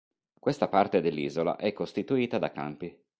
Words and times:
Questa 0.39 0.67
parte 0.67 0.99
dell'isola 0.99 1.57
è 1.57 1.73
costituita 1.73 2.39
da 2.39 2.51
campi. 2.51 2.99